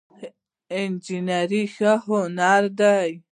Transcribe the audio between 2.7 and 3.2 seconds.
دی